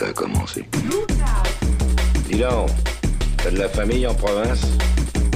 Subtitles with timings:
[0.00, 0.64] Ça a commencé.
[2.30, 2.70] Dis donc,
[3.38, 4.60] t'as de la famille en province?
[5.24, 5.28] Eh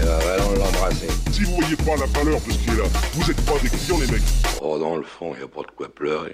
[0.00, 1.08] ben, allons l'embrasser.
[1.30, 3.68] Si vous voyez pas la valeur de ce qui est là, vous êtes pas des
[3.68, 4.22] clients, les mecs.
[4.62, 6.32] Oh, dans le fond, y a pas de quoi pleurer.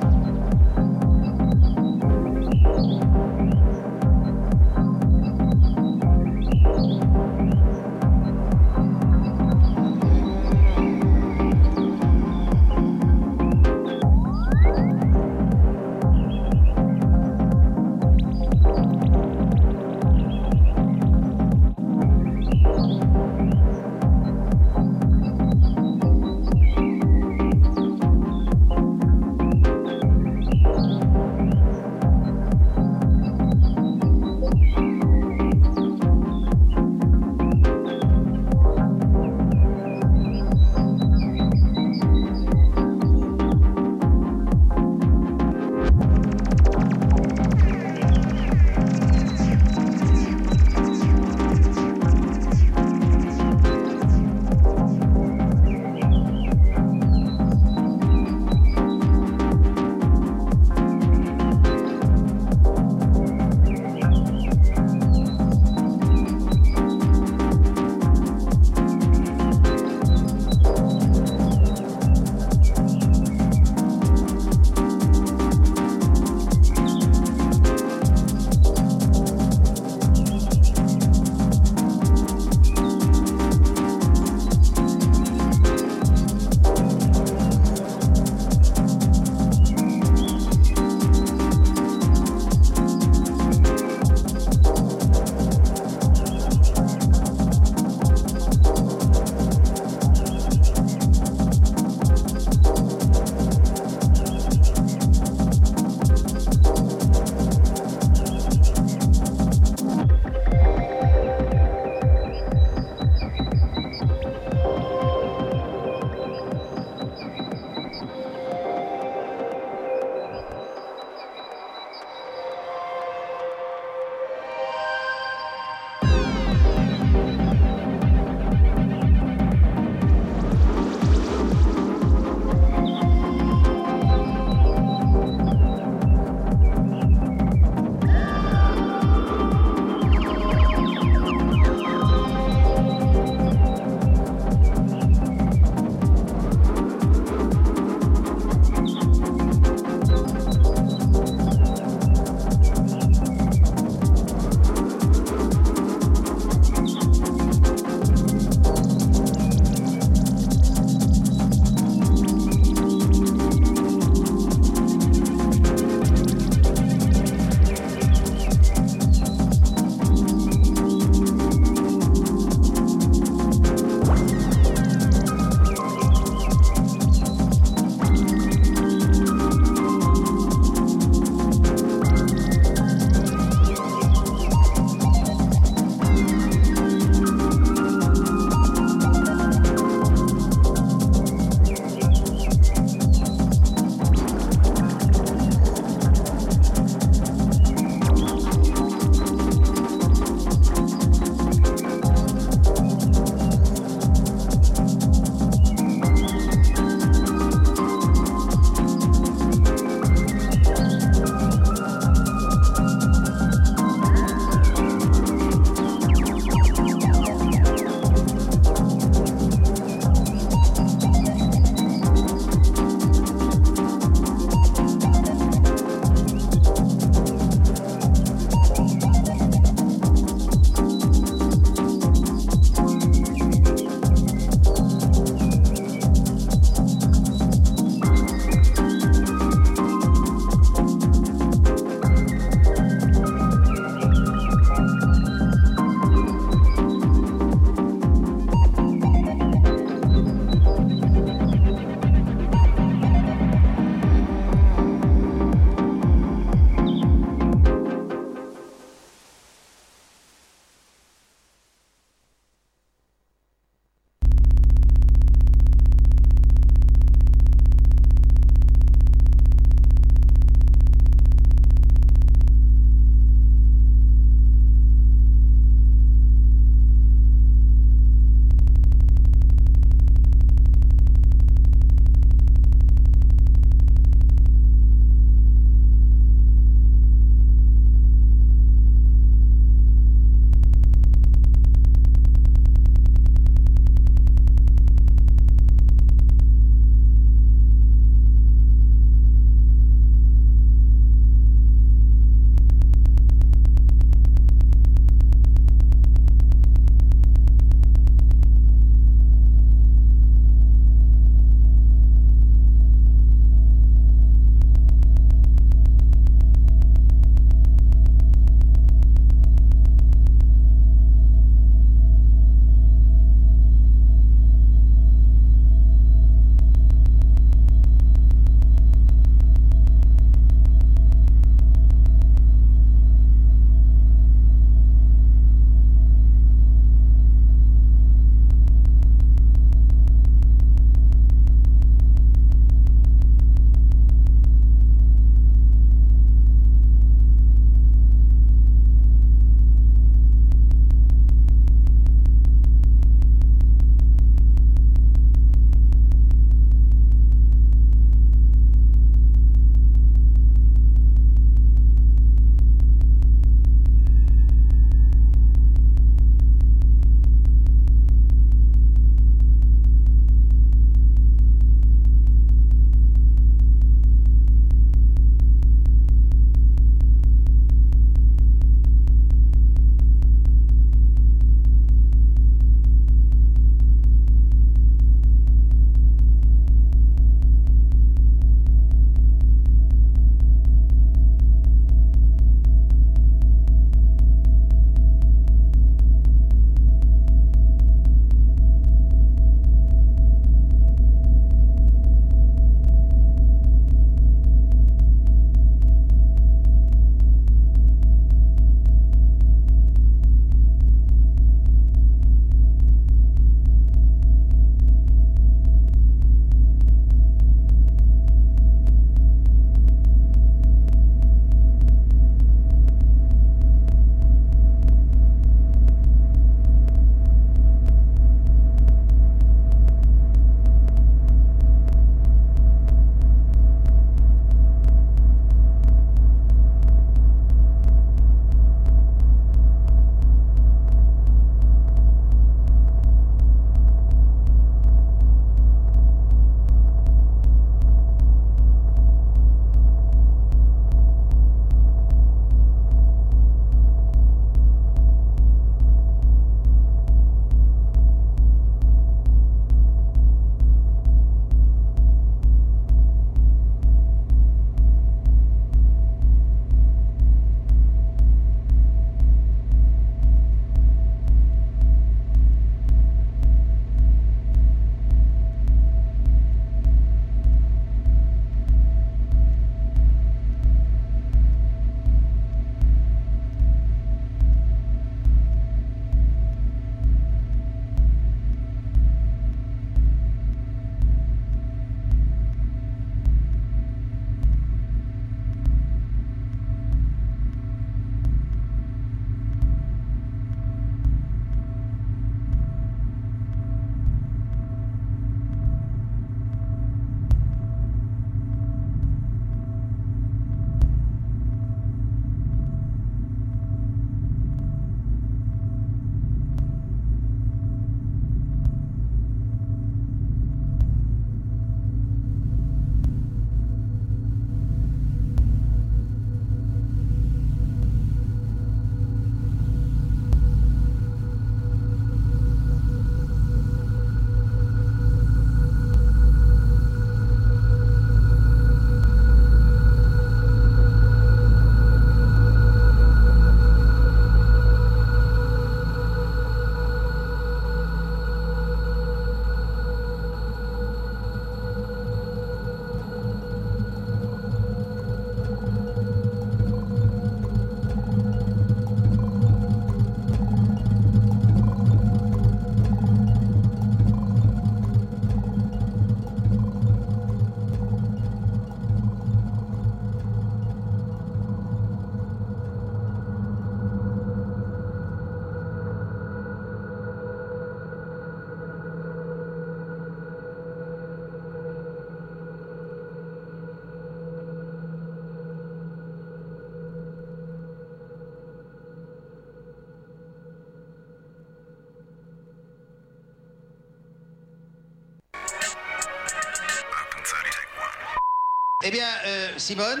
[598.88, 600.00] Eh bien, euh, Simone,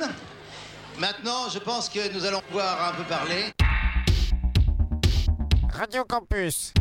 [1.00, 3.46] maintenant, je pense que nous allons pouvoir un peu parler.
[5.72, 6.72] Radio Campus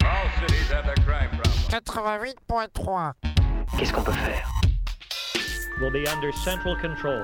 [0.00, 1.68] All cities have their crime problems.
[1.70, 3.12] 88.3.
[3.78, 4.50] Qu'est-ce qu'on peut faire?
[5.80, 7.22] Will be under central control.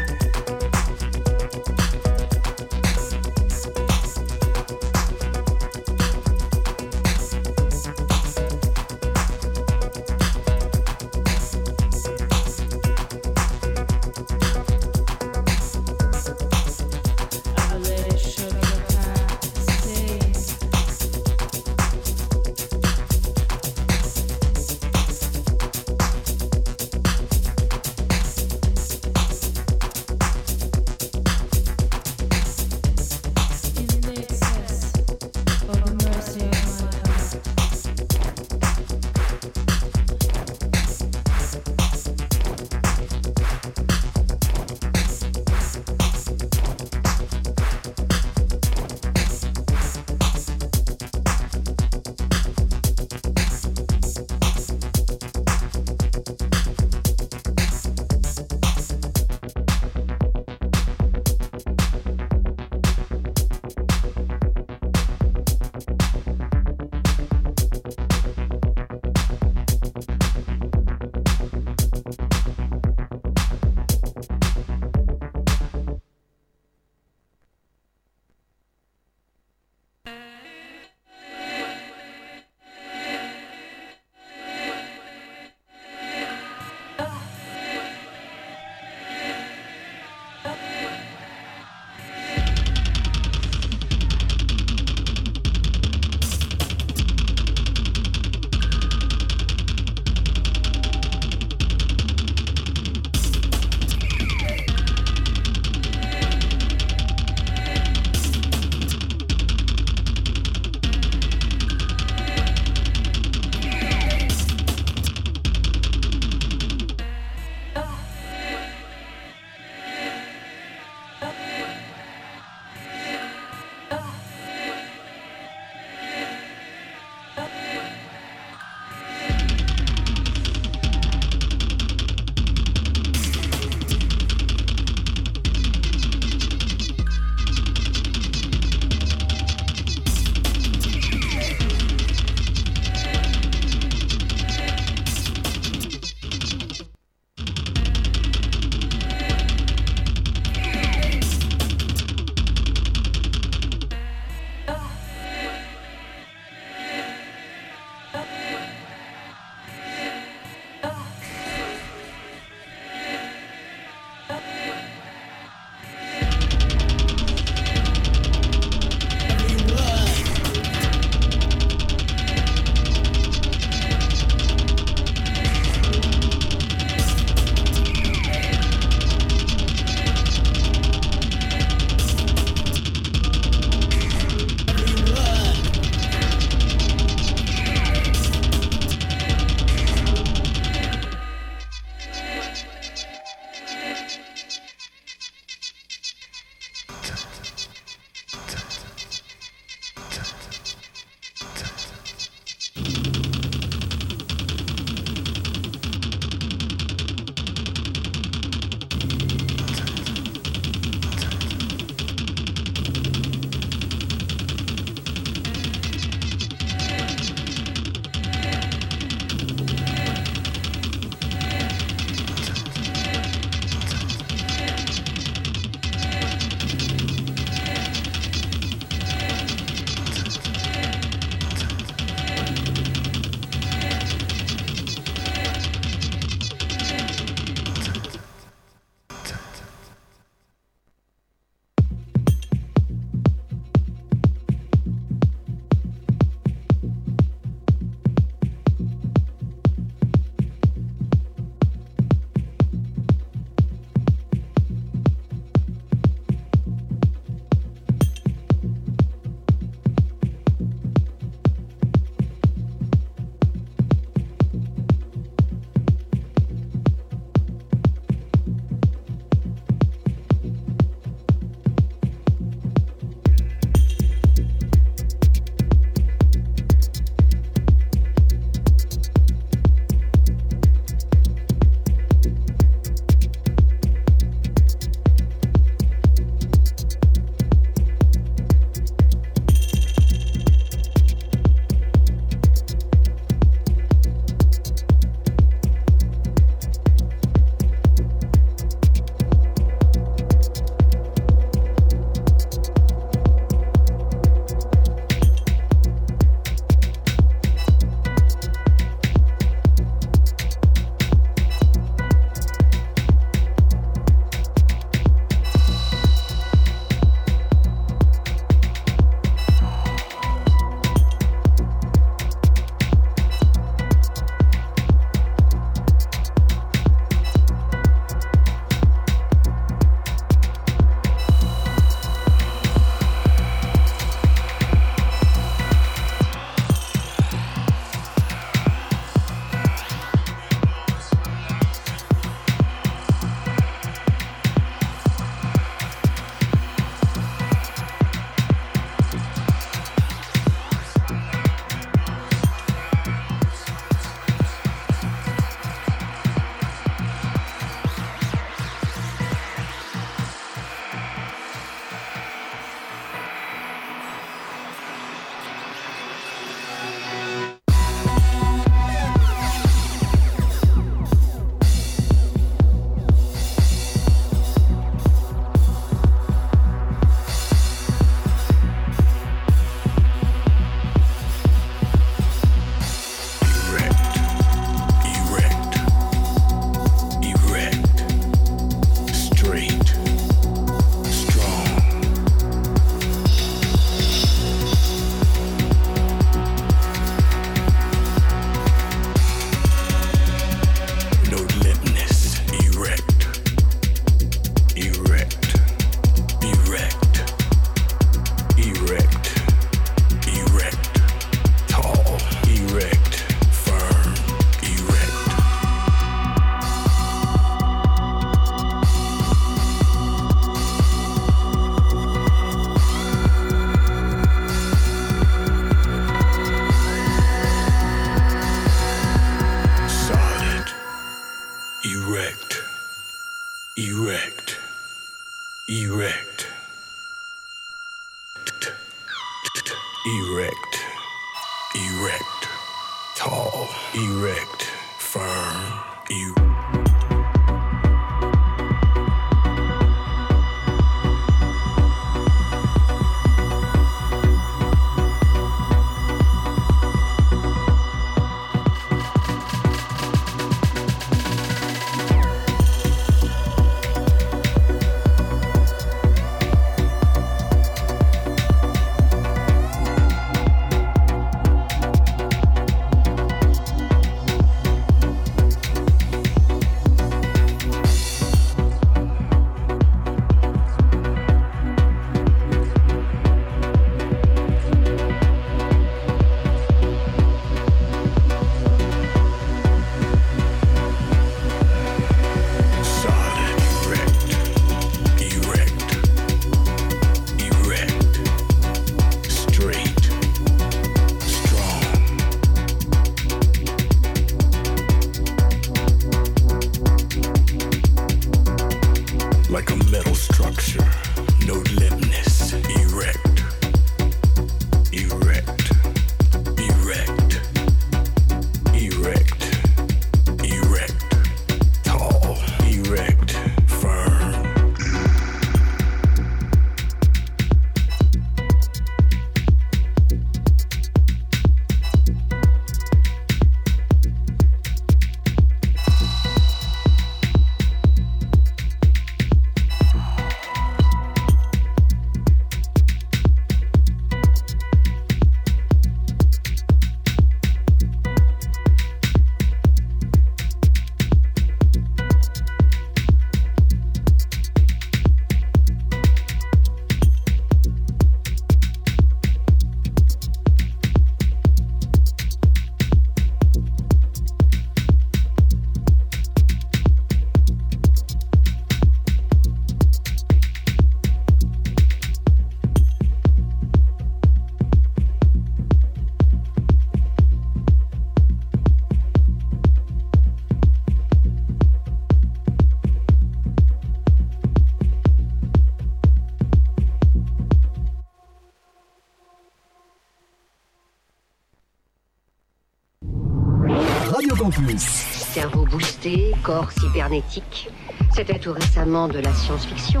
[594.48, 597.68] Cerveau boosté, corps cybernétique.
[598.14, 600.00] C'était tout récemment de la science-fiction.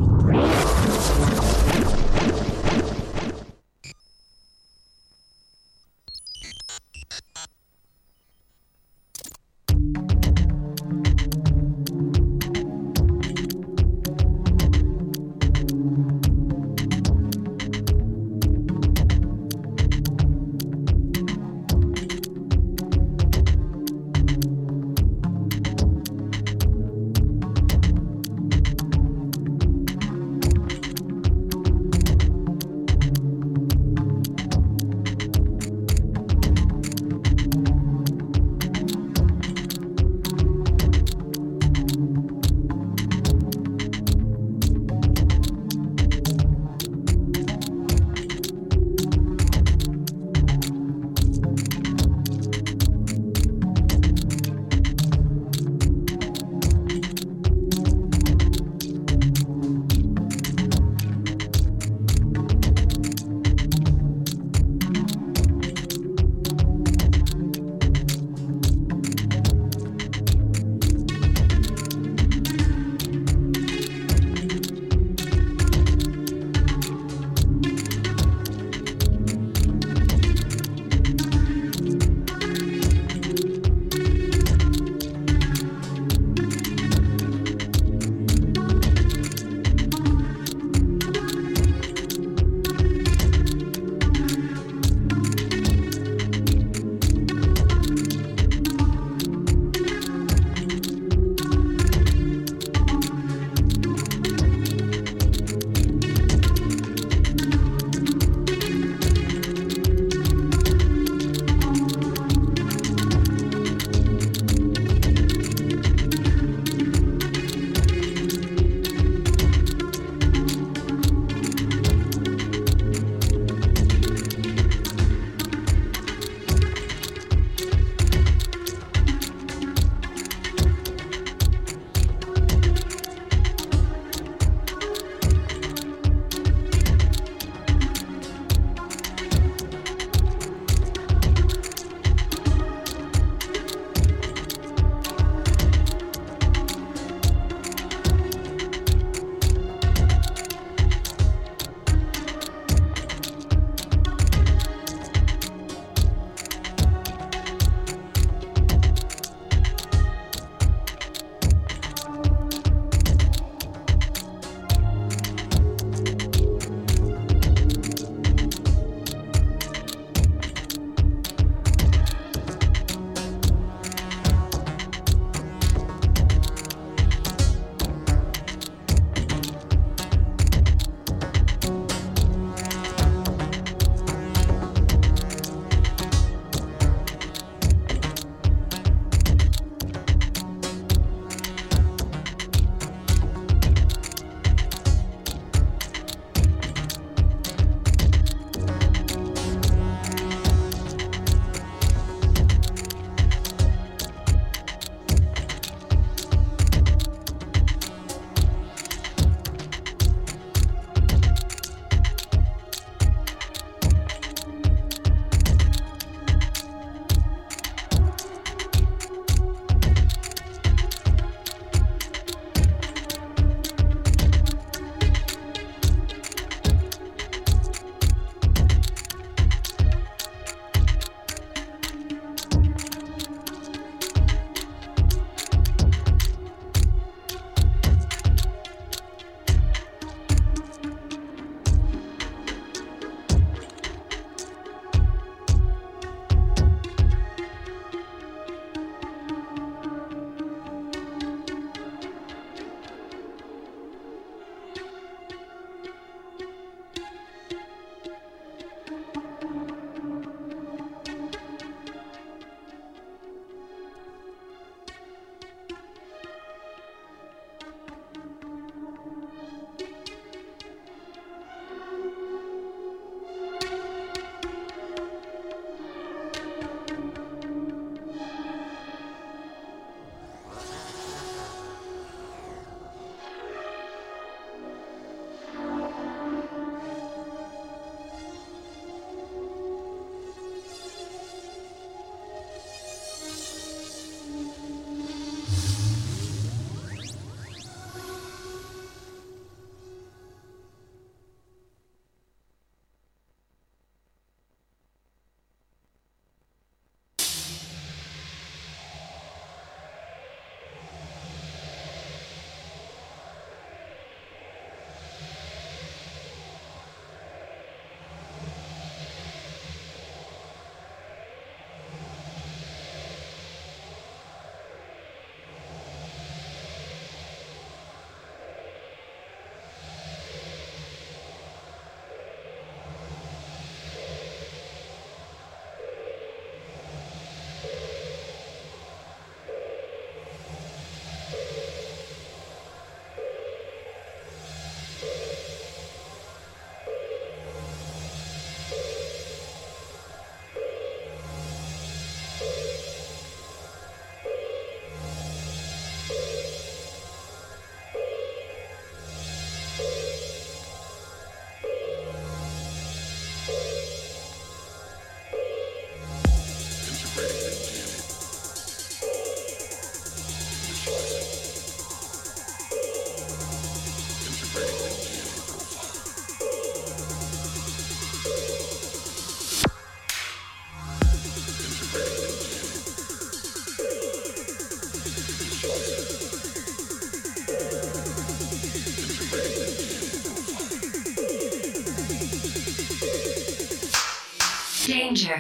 [395.11, 395.40] Danger.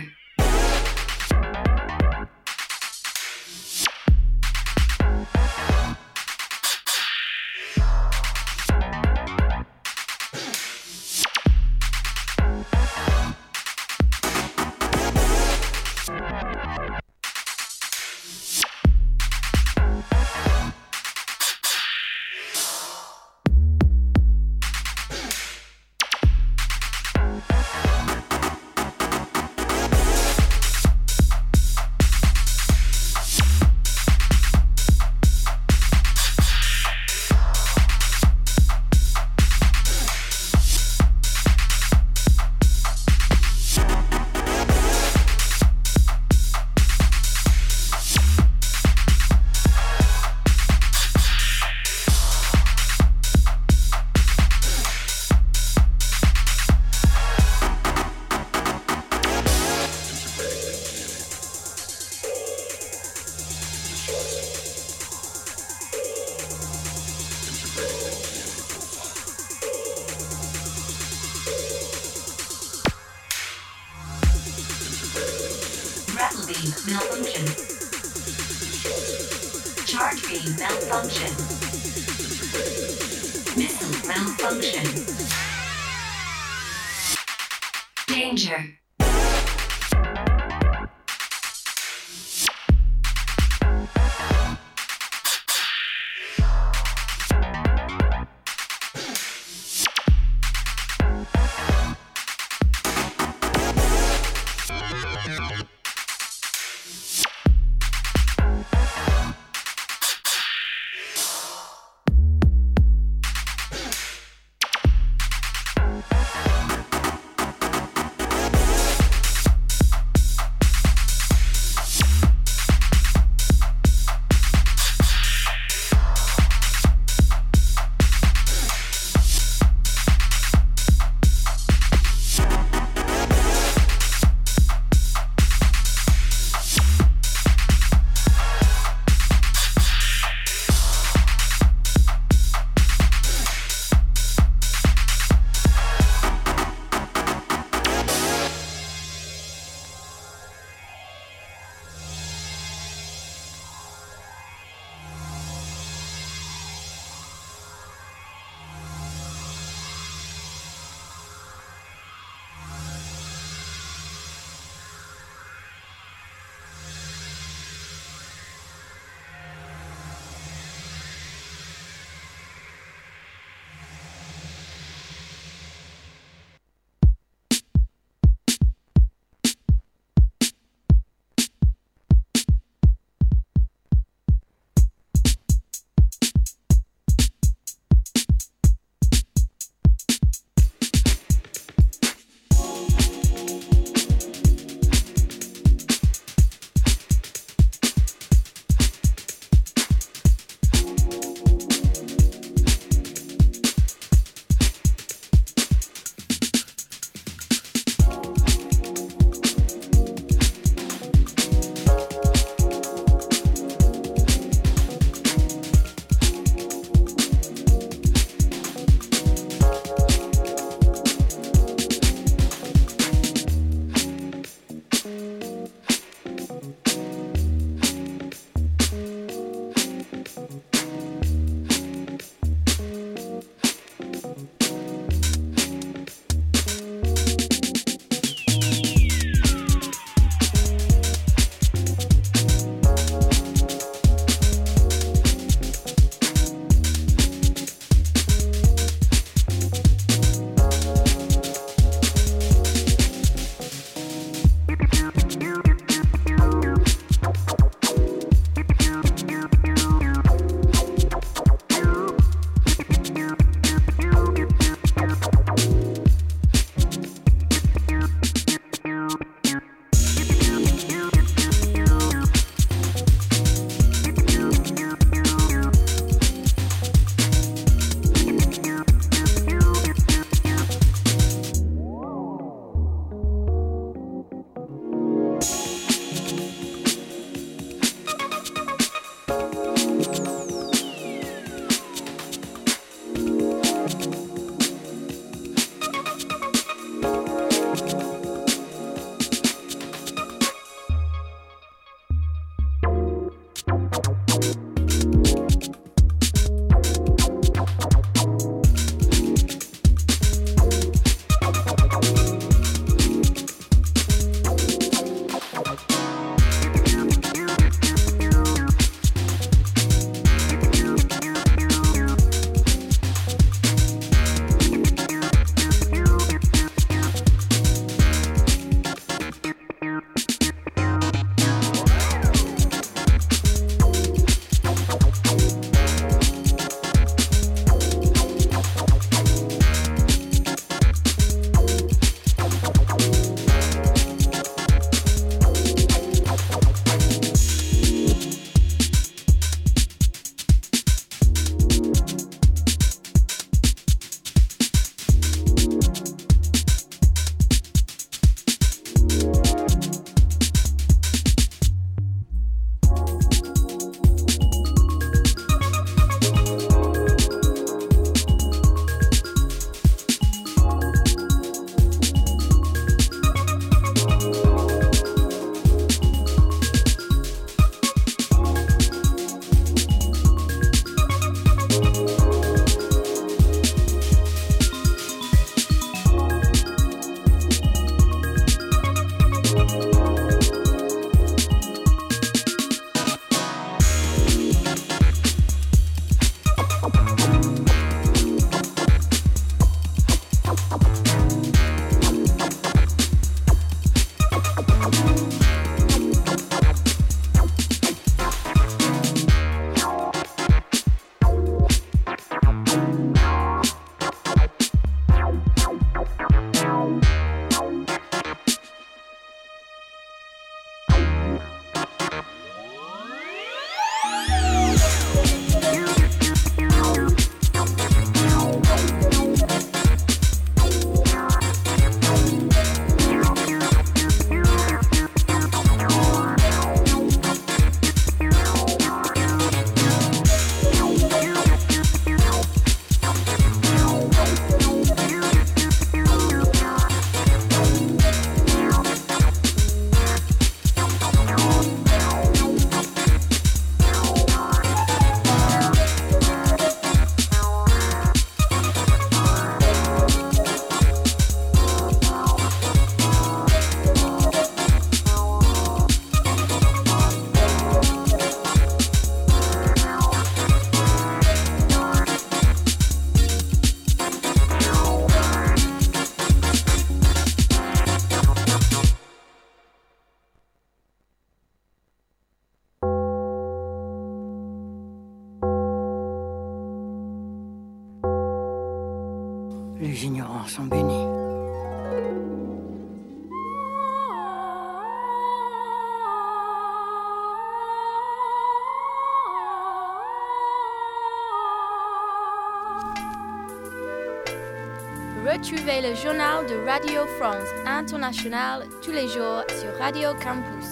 [505.42, 510.68] Retrouvez le journal de Radio France International tous les jours sur Radio Campus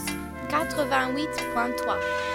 [0.51, 2.28] 88.3.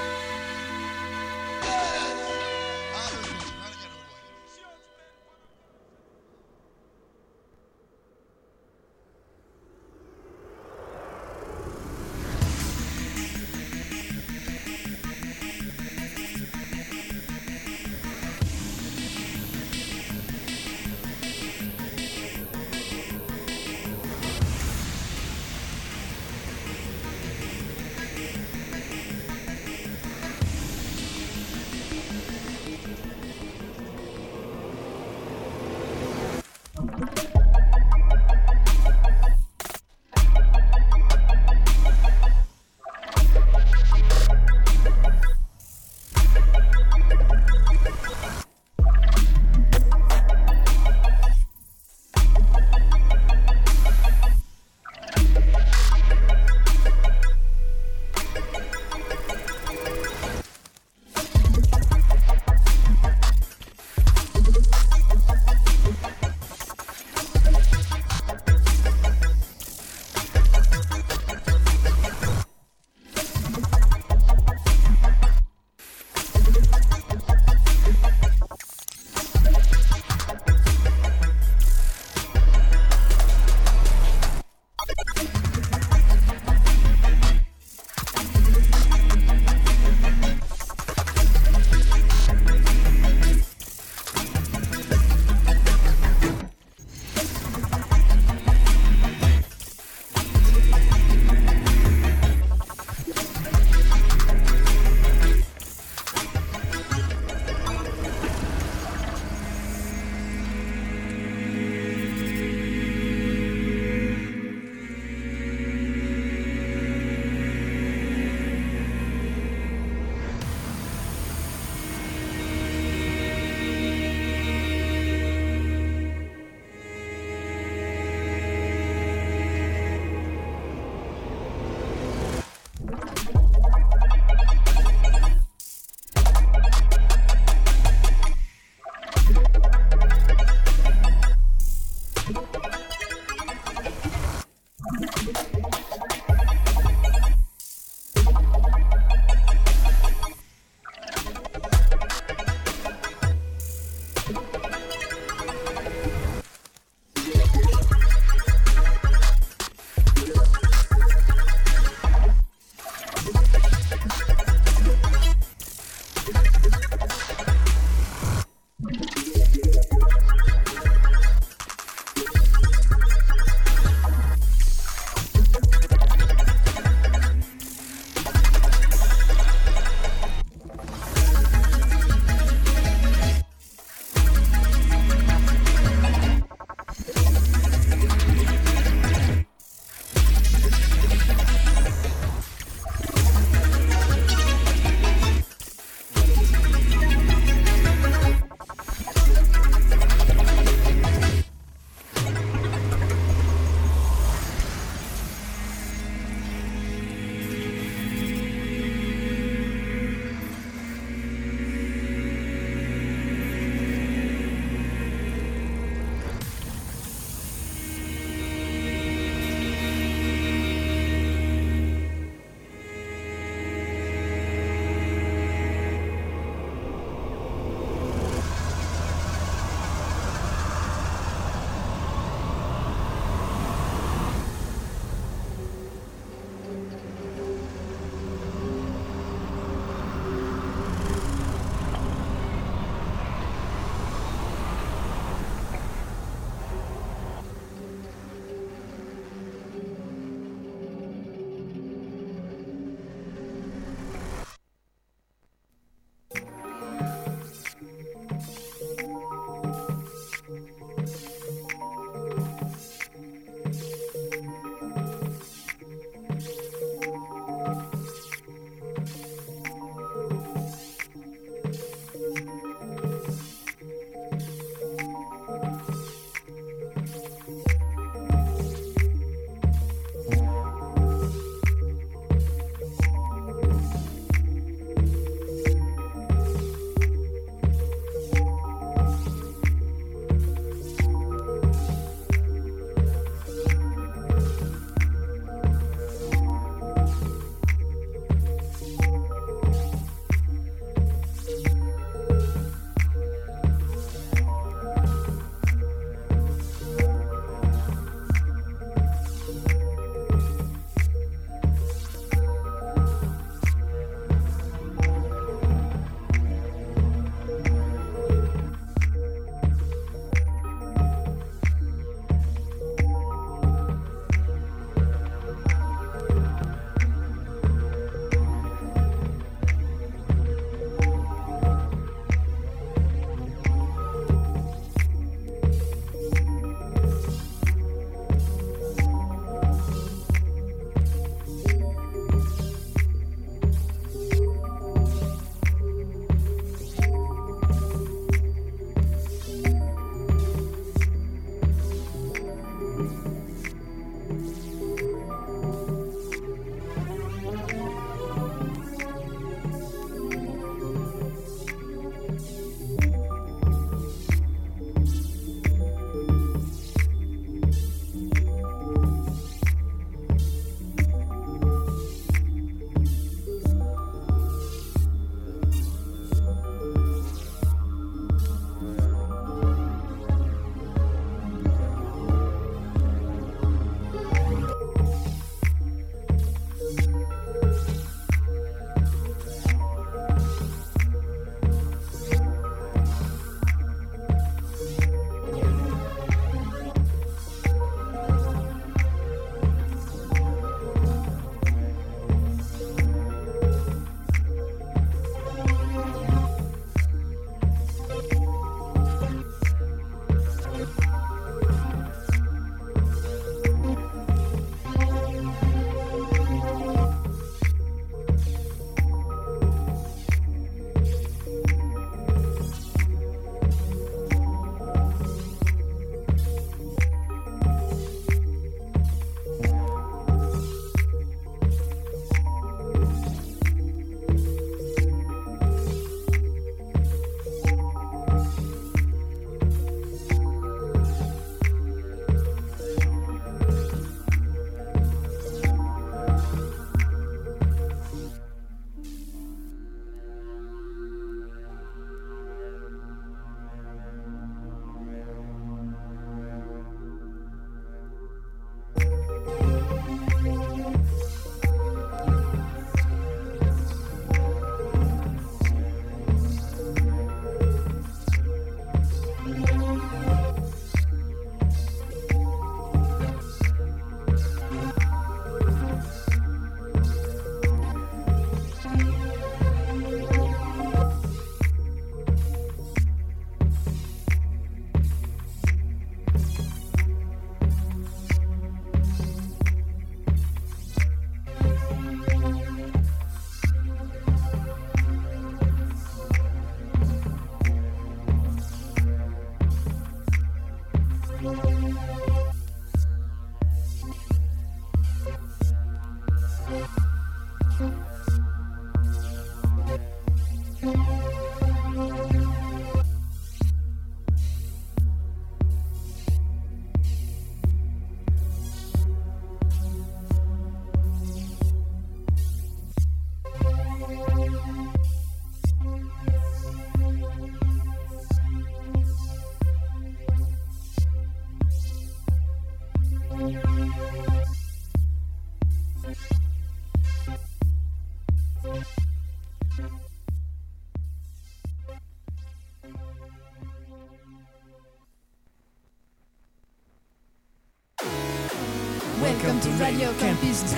[549.43, 550.73] Welcome to Radio Campus.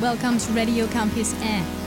[0.00, 1.85] Welcome to Radio Campus Air.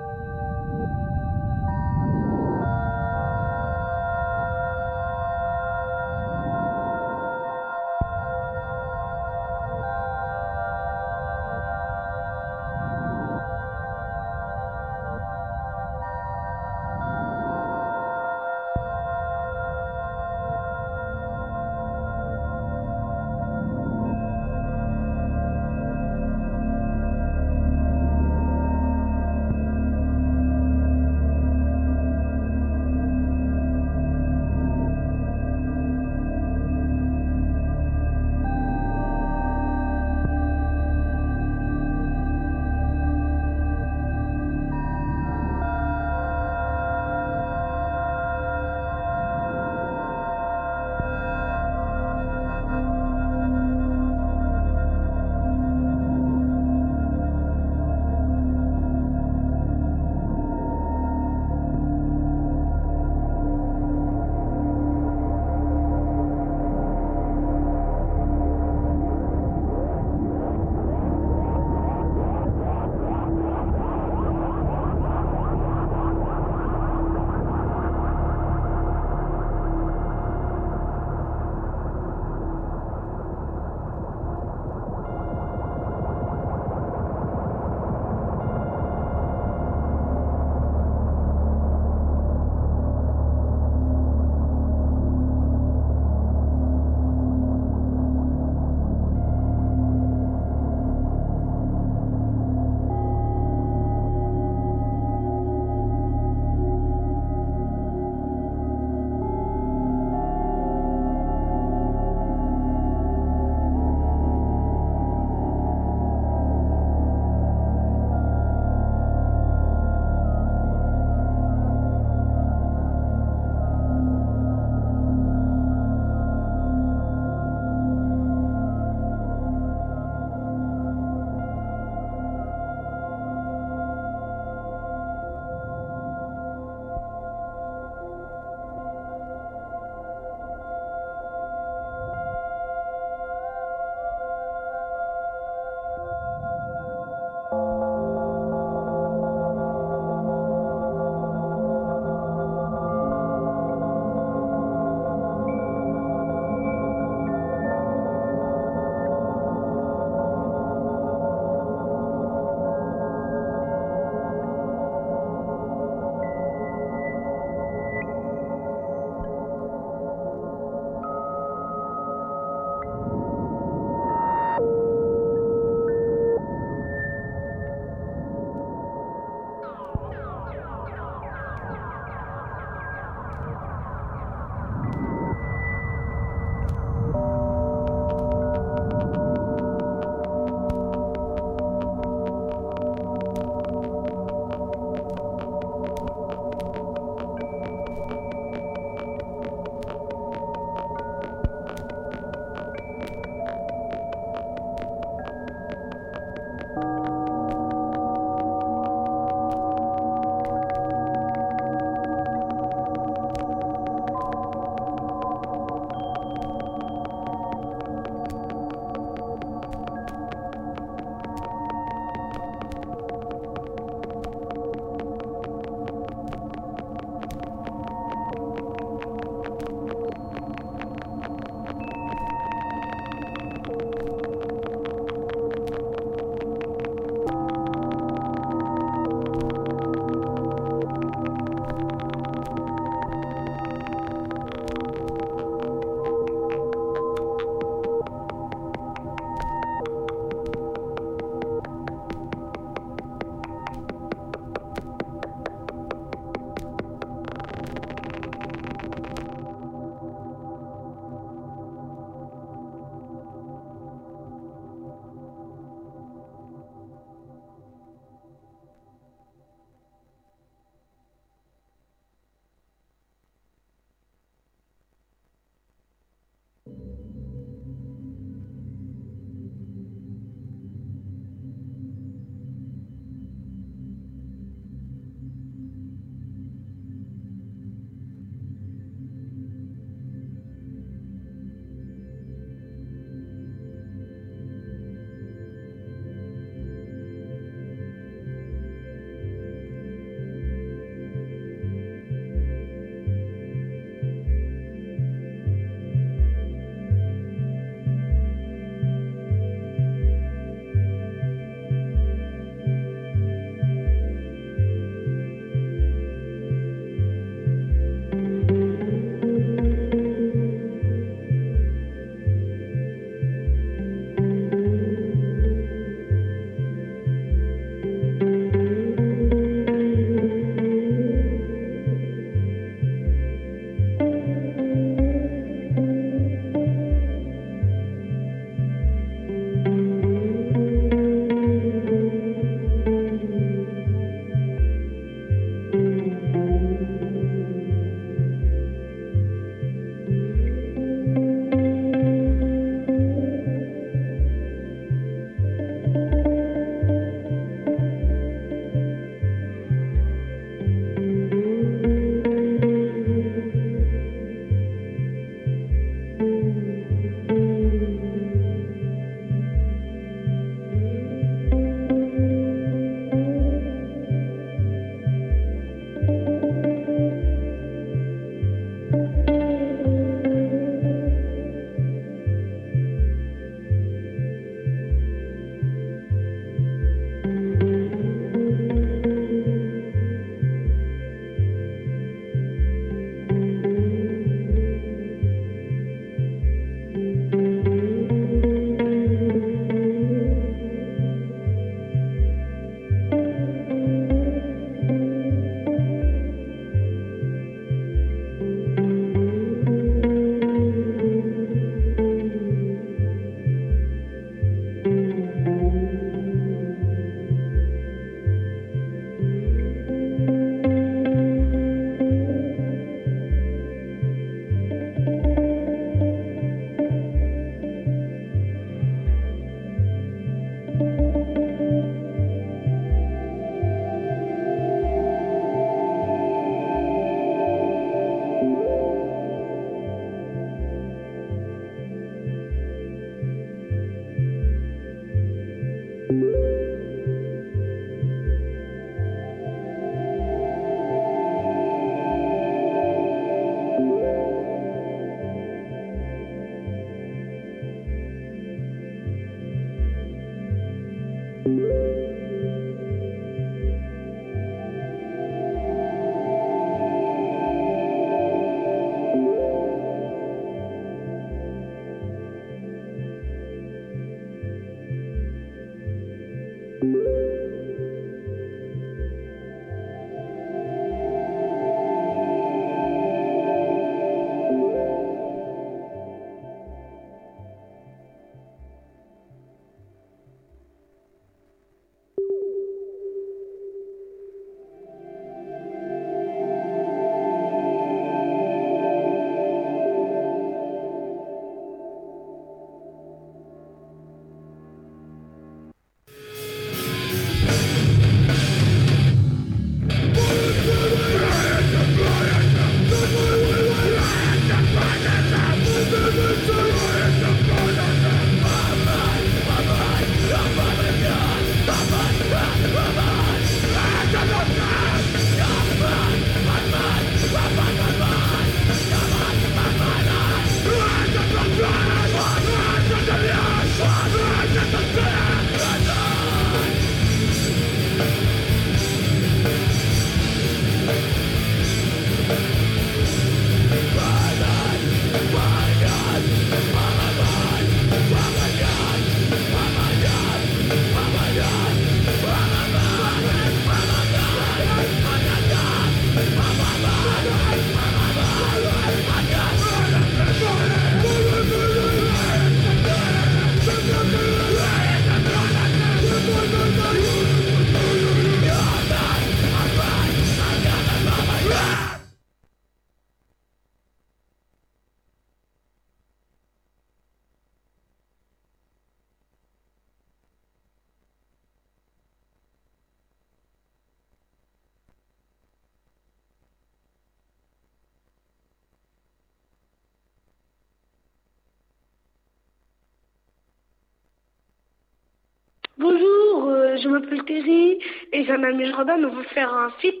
[598.38, 599.04] un ami Jordan.
[599.04, 600.00] On va faire un feat,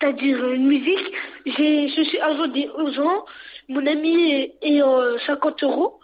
[0.00, 1.12] c'est-à-dire une musique.
[1.46, 3.24] Je suis aujourd'hui aux gens.
[3.68, 6.00] Mon ami est, est en 50 euros.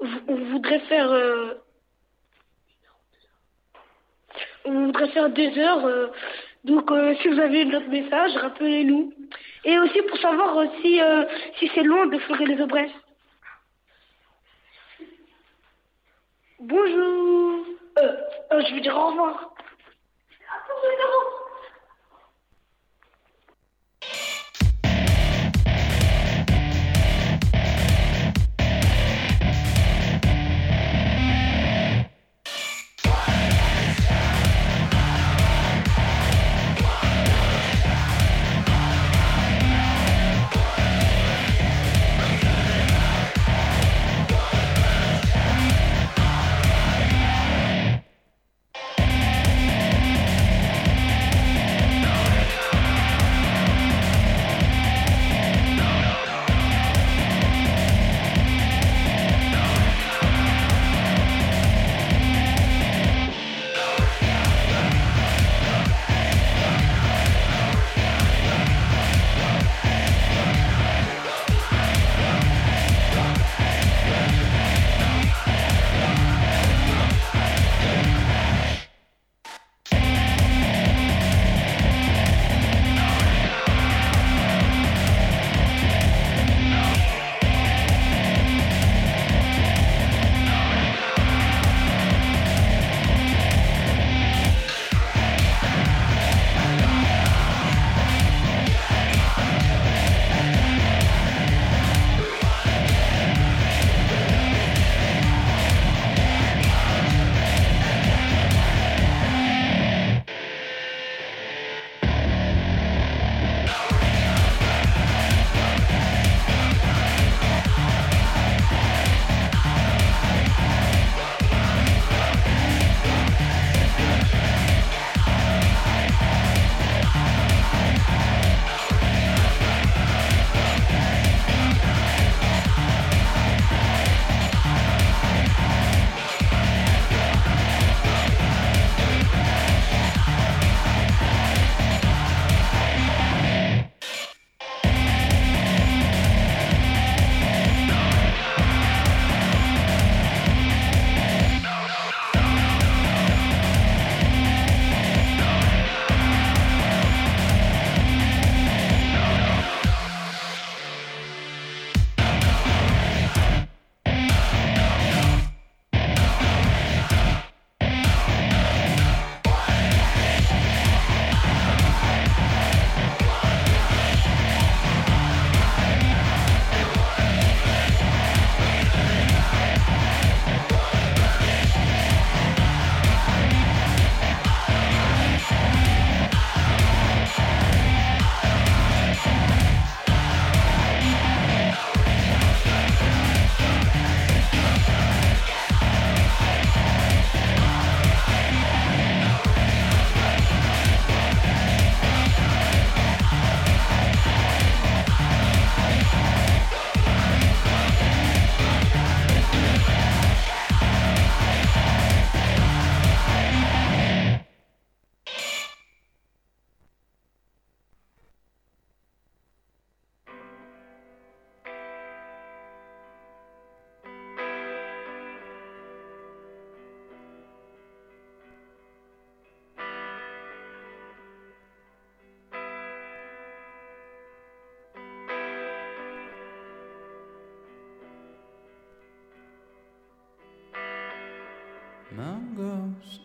[0.00, 1.54] V- On voudrait faire, euh,
[4.64, 5.84] on voudrait faire deux heures.
[5.86, 6.08] euh,
[6.64, 9.12] donc, euh, si vous avez notre message, rappelez-nous.
[9.64, 11.24] Et aussi pour savoir euh, si, euh,
[11.58, 12.90] si c'est loin de Fleury-les-Aubrais.
[16.60, 17.66] Bonjour.
[17.98, 18.16] Euh,
[18.52, 19.51] euh, je veux dire au revoir.
[20.82, 21.31] 那个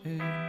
[0.03, 0.46] the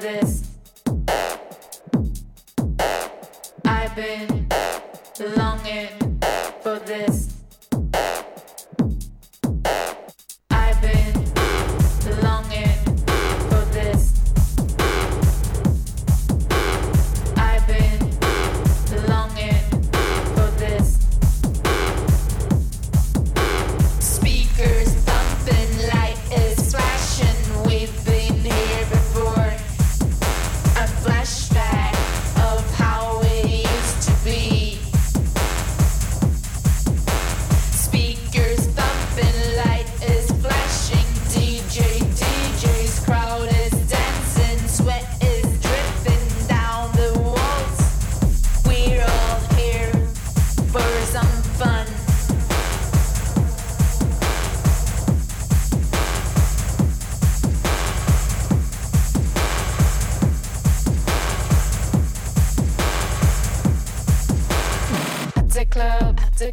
[0.00, 0.45] this.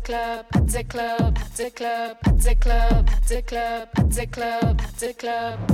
[0.04, 4.28] club, at the club, at the club, at the club, at the club, at the
[4.28, 5.73] club, at the club.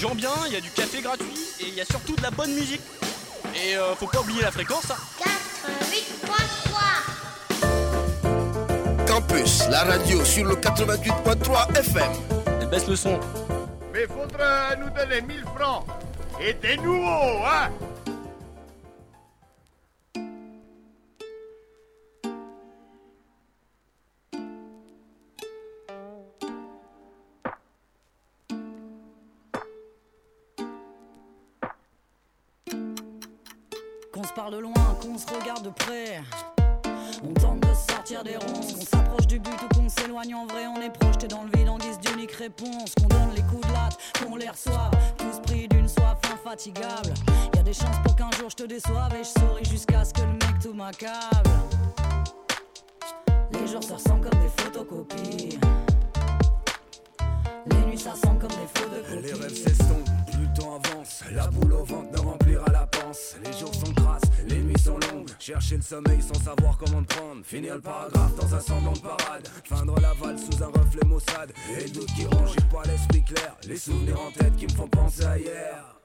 [0.00, 1.26] il y a du café gratuit
[1.60, 2.80] et il y a surtout de la bonne musique.
[3.54, 4.90] Et euh, faut pas oublier la fréquence.
[4.90, 4.96] Hein.
[9.06, 12.12] Campus, la radio sur le 88.3 FM.
[12.60, 13.18] Elle baisse le son.
[13.92, 15.84] Mais faudra nous donner 1000 francs.
[16.40, 17.68] Et des nouveaux, hein
[61.32, 63.36] La boule au ventre ne remplira la panse.
[63.44, 65.28] Les jours sont crasses, les nuits sont longues.
[65.38, 67.44] Chercher le sommeil sans savoir comment le prendre.
[67.44, 69.48] Finir le paragraphe dans un semblant de parade.
[69.64, 71.52] Feindre la valse sous un reflet maussade.
[71.76, 73.56] Et le doute qui ronge, j'ai pas l'esprit clair.
[73.66, 75.96] Les souvenirs en tête qui me font penser à hier.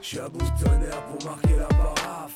[0.00, 2.32] J'suis à bout de tonnerre pour marquer la paraffe.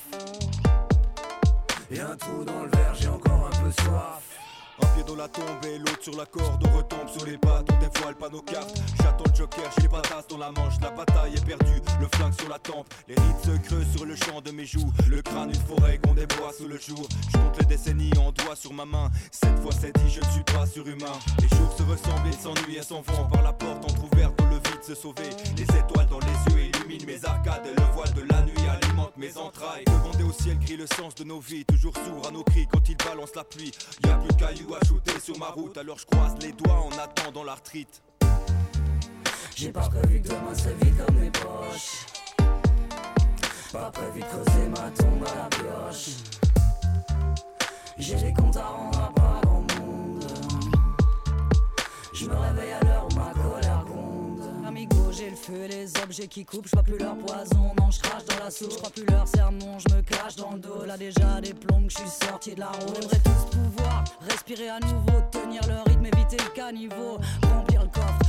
[1.90, 4.35] Et un trou dans le verre, j'ai encore un peu soif.
[4.82, 6.62] Un pied dans la tombe et l'autre sur la corde.
[6.66, 8.74] On retombe sur les pattes, on dévoile pas nos cartes.
[9.02, 10.74] J'attends le joker, j'ai pas dans la manche.
[10.82, 12.86] La bataille est perdue, le flingue sur la tempe.
[13.08, 14.92] Les rides se creusent sur le champ de mes joues.
[15.08, 17.08] Le crâne, une forêt qu'on débois sous le jour.
[17.32, 19.10] Je compte les décennies en doigts sur ma main.
[19.30, 21.18] Cette fois, c'est dit, je ne suis pas surhumain.
[21.40, 23.26] Les jours se ressemblent, ils s'ennuient et s'en vont.
[23.32, 25.30] Par la porte entrouverte, dans le vide se sauver.
[25.56, 28.55] Les étoiles dans les yeux illuminent mes arcades et le voile de la nuit
[29.18, 29.84] mes entrailles.
[29.84, 32.88] Demander au ciel gris le sens de nos vies, toujours sourd à nos cris quand
[32.88, 33.72] il balance la pluie.
[34.04, 36.80] Y a plus de cailloux à shooter sur ma route, alors je croise les doigts
[36.80, 38.02] en attendant l'arthrite.
[39.54, 42.06] J'ai pas prévu que demain se vide comme mes poches.
[43.72, 46.10] Pas prévu de creuser ma tombe à la pioche.
[47.98, 50.26] J'ai des comptes à rendre à pas grand monde.
[52.12, 52.85] Je me réveille à
[55.46, 57.72] que les objets qui coupent, je vois plus leur poison.
[57.78, 60.58] Non, je dans la soupe, je crois plus leur sermon, je me cache dans le
[60.58, 60.84] dos.
[60.84, 62.94] Là déjà des plombes, je suis sorti de la roue.
[63.00, 67.18] J'aimerais tous pouvoir respirer à nouveau, tenir le rythme, éviter le caniveau,
[67.48, 68.25] remplir le coffre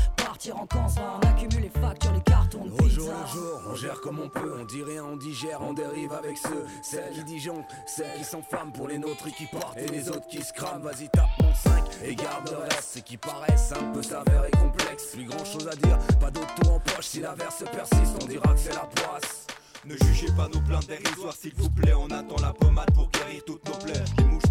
[0.52, 4.84] on accumule les factures, les cartons jour jour, on gère comme on peut, on dit
[4.84, 8.98] rien, on digère, on dérive avec ceux, celles qui digeon, celles qui s'enflamment pour les
[8.98, 10.82] nôtres et qui partent, et les autres qui se crament.
[10.82, 15.08] Vas-y, tape mon 5 et garde le reste, qui paraissent un peu s'avérer complexe.
[15.14, 18.60] Plus grand chose à dire, pas d'auto en poche, si l'averse persiste, on dira que
[18.60, 19.48] c'est la poisse.
[19.86, 23.44] Ne jugez pas nos plaintes dérisoires, s'il vous plaît, on attend la pommade pour guérir
[23.46, 24.04] toutes nos plaies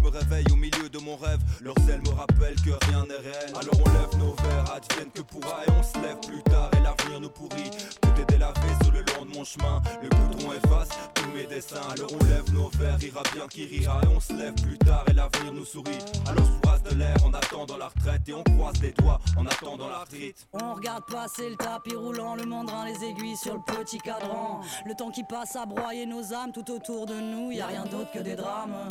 [0.07, 1.39] me réveille au milieu de mon rêve.
[1.61, 3.51] Leur zèle me rappelle que rien n'est réel.
[3.59, 6.81] Alors on lève nos verres, advienne que pourra et on se lève plus tard et
[6.81, 7.69] l'avenir nous pourrit.
[8.01, 9.81] Tout est délavé sur le long de mon chemin.
[10.01, 11.81] Le goudron efface tous mes dessins.
[11.91, 15.03] Alors on lève nos verres, ira bien qui rira et on se lève plus tard
[15.09, 15.99] et l'avenir nous sourit.
[16.25, 19.89] Alors soise de l'air en attendant la retraite et on croise les doigts en attendant
[19.89, 20.47] l'arthrite.
[20.53, 24.61] On regarde passer le tapis roulant, le mandrin, les aiguilles sur le petit cadran.
[24.85, 27.83] Le temps qui passe à broyer nos âmes tout autour de nous, y a rien
[27.85, 28.87] d'autre que des drames.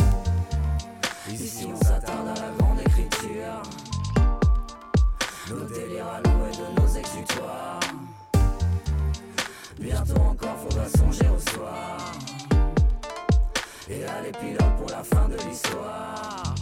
[1.29, 3.63] Ici on s'attarde à la grande écriture.
[5.51, 7.81] Nos délires à louer de nos exutoires.
[9.79, 12.13] Bientôt encore faudra songer au soir.
[13.89, 16.56] Et à l'épilogue pour la fin de l'histoire.